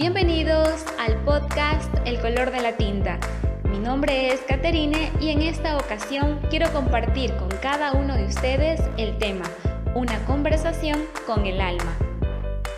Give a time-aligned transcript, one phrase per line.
[0.00, 3.18] Bienvenidos al podcast El color de la tinta.
[3.64, 8.80] Mi nombre es Caterine y en esta ocasión quiero compartir con cada uno de ustedes
[8.96, 9.44] el tema,
[9.94, 11.94] una conversación con el alma.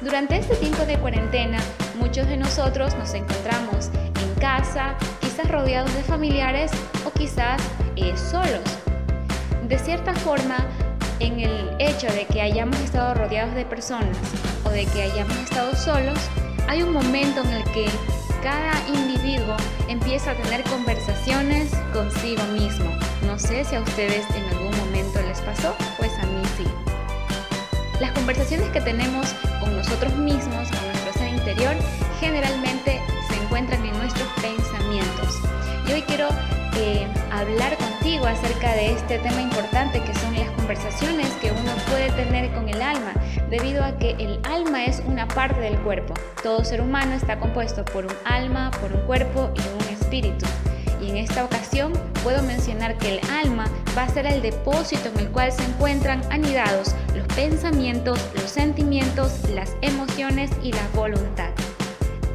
[0.00, 1.61] Durante este tiempo de cuarentena,
[1.96, 6.73] muchos de nosotros nos encontramos en casa, quizás rodeados de familiares
[7.07, 7.63] o quizás
[7.95, 8.64] eh, solos.
[9.68, 10.57] De cierta forma,
[11.21, 14.18] en el hecho de que hayamos estado rodeados de personas
[14.64, 16.18] o de que hayamos estado solos,
[16.68, 17.86] hay un momento en el que
[18.43, 19.57] cada individuo
[19.89, 22.90] empieza a tener conversaciones consigo mismo.
[23.26, 26.64] No sé si a ustedes en algún momento les pasó, pues a mí sí.
[28.00, 31.75] Las conversaciones que tenemos con nosotros mismos, con nuestro ser interior,
[32.19, 35.41] generalmente se encuentran en nuestros pensamientos.
[35.88, 36.28] Y hoy quiero
[36.77, 41.28] eh, hablar contigo acerca de este tema importante que son las conversaciones
[43.53, 46.14] debido a que el alma es una parte del cuerpo.
[46.42, 50.47] Todo ser humano está compuesto por un alma, por un cuerpo y un espíritu.
[51.03, 51.92] Y en esta ocasión
[52.25, 56.22] puedo mencionar que el alma va a ser el depósito en el cual se encuentran
[56.31, 61.50] anidados los pensamientos, los sentimientos, las emociones y la voluntad.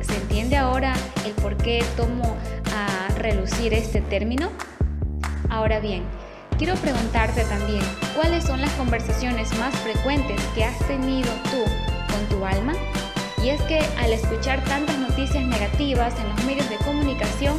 [0.02, 0.94] ¿Se entiende ahora
[1.26, 2.38] el por qué tomo
[2.76, 4.52] a relucir este término?
[5.50, 6.04] Ahora bien,
[6.58, 7.84] quiero preguntarte también,
[8.16, 11.64] ¿cuáles son las conversaciones más frecuentes que has tenido tú
[12.12, 12.74] con tu alma?
[13.44, 17.56] Y es que al escuchar tantas noticias negativas en los medios de comunicación,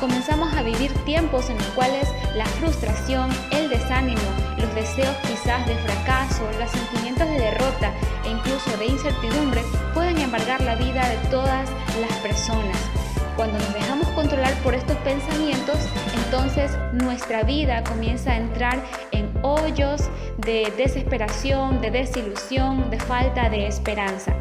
[0.00, 4.20] comenzamos a vivir tiempos en los cuales la frustración, el desánimo,
[4.58, 7.92] los deseos quizás de fracaso, los sentimientos de derrota
[8.24, 9.62] e incluso de incertidumbre
[9.94, 11.68] pueden embargar la vida de todas
[12.00, 13.05] las personas.
[13.36, 15.76] Cuando nos dejamos controlar por estos pensamientos,
[16.24, 23.66] entonces nuestra vida comienza a entrar en hoyos de desesperación, de desilusión, de falta de
[23.66, 24.34] esperanza.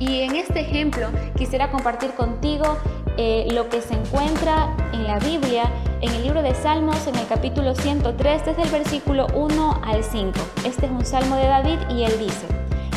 [0.00, 2.76] Y en este ejemplo quisiera compartir contigo
[3.18, 5.70] eh, lo que se encuentra en la Biblia,
[6.00, 10.32] en el libro de Salmos, en el capítulo 103, desde el versículo 1 al 5.
[10.66, 12.46] Este es un salmo de David y él dice,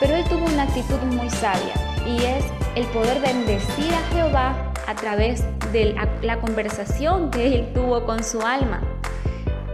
[0.00, 1.74] pero él tuvo una actitud muy sabia
[2.06, 8.04] y es el poder bendecir a Jehová a través de la conversación que él tuvo
[8.04, 8.80] con su alma.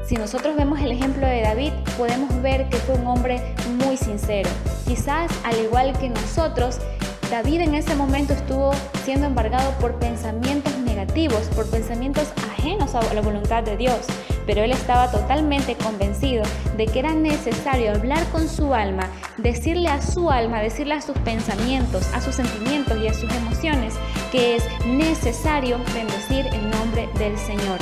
[0.07, 4.51] Si nosotros vemos el ejemplo de David, podemos ver que fue un hombre muy sincero.
[4.87, 6.79] Quizás al igual que nosotros,
[7.31, 8.73] David en ese momento estuvo
[9.05, 10.73] siendo embargado por pensamientos
[11.55, 14.07] por pensamientos ajenos a la voluntad de Dios
[14.47, 16.45] pero él estaba totalmente convencido
[16.77, 19.09] de que era necesario hablar con su alma,
[19.39, 23.95] decirle a su alma, decirle a sus pensamientos, a sus sentimientos y a sus emociones
[24.31, 27.79] que es necesario bendecir el nombre del Señor.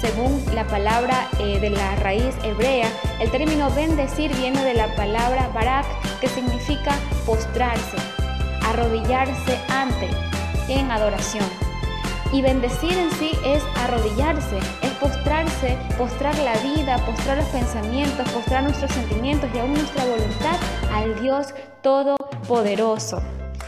[0.00, 2.88] Según la palabra eh, de la raíz hebrea,
[3.20, 5.86] el término bendecir viene de la palabra barak,
[6.20, 7.96] que significa postrarse,
[8.64, 10.08] arrodillarse ante,
[10.68, 11.71] en adoración.
[12.32, 18.62] Y bendecir en sí es arrodillarse, es postrarse, postrar la vida, postrar los pensamientos, postrar
[18.62, 20.56] nuestros sentimientos y aún nuestra voluntad
[20.94, 23.20] al Dios Todopoderoso.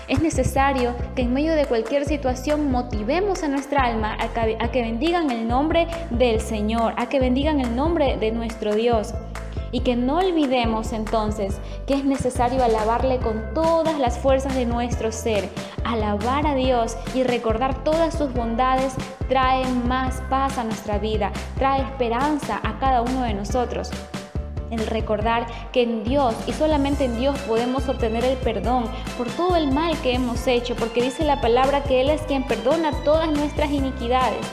[0.09, 4.71] Es necesario que en medio de cualquier situación motivemos a nuestra alma a que, a
[4.71, 9.15] que bendigan el nombre del Señor, a que bendigan el nombre de nuestro Dios
[9.75, 15.11] y que no olvidemos entonces que es necesario alabarle con todas las fuerzas de nuestro
[15.11, 15.49] ser.
[15.85, 18.95] Alabar a Dios y recordar todas sus bondades
[19.29, 23.91] trae más paz a nuestra vida, trae esperanza a cada uno de nosotros
[24.71, 28.85] el recordar que en Dios y solamente en Dios podemos obtener el perdón
[29.17, 32.45] por todo el mal que hemos hecho, porque dice la palabra que Él es quien
[32.45, 34.45] perdona todas nuestras iniquidades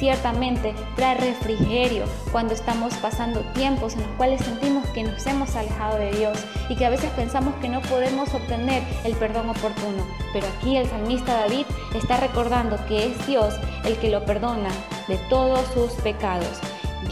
[0.00, 5.98] ciertamente trae refrigerio cuando estamos pasando tiempos en los cuales sentimos que nos hemos alejado
[5.98, 6.38] de Dios
[6.70, 10.06] y que a veces pensamos que no podemos obtener el perdón oportuno.
[10.32, 13.54] Pero aquí el salmista David está recordando que es Dios
[13.84, 14.70] el que lo perdona
[15.06, 16.60] de todos sus pecados.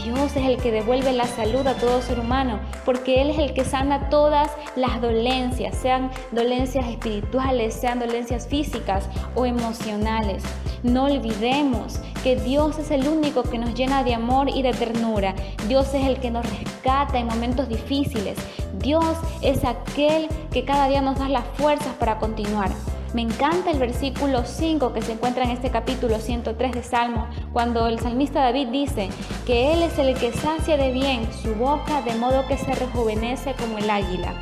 [0.03, 3.53] Dios es el que devuelve la salud a todo ser humano, porque Él es el
[3.53, 10.43] que sana todas las dolencias, sean dolencias espirituales, sean dolencias físicas o emocionales.
[10.83, 15.35] No olvidemos que Dios es el único que nos llena de amor y de ternura.
[15.67, 18.37] Dios es el que nos rescata en momentos difíciles.
[18.79, 22.69] Dios es aquel que cada día nos da las fuerzas para continuar.
[23.13, 27.87] Me encanta el versículo 5 que se encuentra en este capítulo 103 de Salmo, cuando
[27.87, 29.09] el salmista David dice
[29.47, 33.55] que Él es el que sacia de bien su boca de modo que se rejuvenece
[33.55, 34.35] como el águila.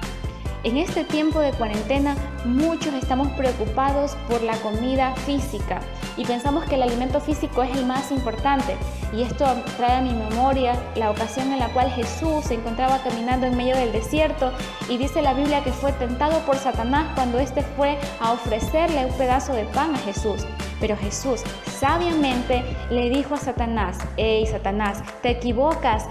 [0.67, 5.79] En este tiempo de cuarentena muchos estamos preocupados por la comida física
[6.17, 8.75] y pensamos que el alimento físico es el más importante.
[9.13, 9.45] Y esto
[9.77, 13.77] trae a mi memoria la ocasión en la cual Jesús se encontraba caminando en medio
[13.77, 14.51] del desierto
[14.89, 19.13] y dice la Biblia que fue tentado por Satanás cuando éste fue a ofrecerle un
[19.13, 20.45] pedazo de pan a Jesús.
[20.81, 21.43] Pero Jesús
[21.79, 26.07] sabiamente le dijo a Satanás, hey Satanás, te equivocas,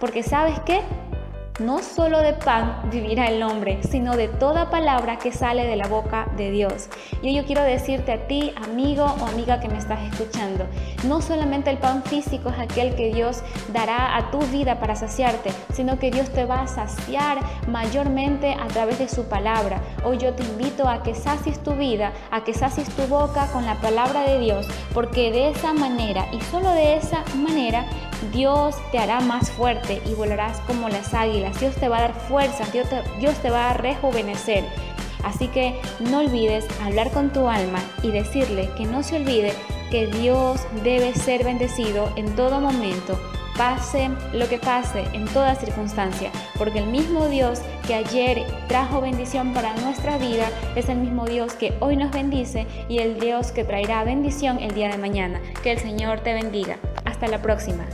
[0.00, 0.82] porque sabes qué,
[1.60, 5.86] no solo de pan vivirá el hombre, sino de toda palabra que sale de la
[5.86, 6.88] boca de Dios.
[7.22, 10.66] Y yo quiero decirte a ti, amigo o amiga que me estás escuchando,
[11.06, 13.42] no solamente el pan físico es aquel que Dios
[13.72, 18.66] dará a tu vida para saciarte, sino que Dios te va a saciar mayormente a
[18.66, 19.80] través de su palabra.
[20.04, 23.64] Hoy yo te invito a que sacies tu vida, a que sacies tu boca con
[23.64, 27.86] la palabra de Dios, porque de esa manera y solo de esa manera
[28.32, 31.58] Dios te hará más fuerte y volarás como las águilas.
[31.60, 34.64] Dios te va a dar fuerza, Dios te, Dios te va a rejuvenecer.
[35.22, 39.54] Así que no olvides hablar con tu alma y decirle que no se olvide
[39.90, 43.18] que Dios debe ser bendecido en todo momento,
[43.56, 49.52] pase lo que pase, en toda circunstancia, porque el mismo Dios que ayer trajo bendición
[49.52, 53.64] para nuestra vida es el mismo Dios que hoy nos bendice y el Dios que
[53.64, 55.40] traerá bendición el día de mañana.
[55.62, 56.78] Que el Señor te bendiga.
[57.04, 57.84] Hasta la próxima.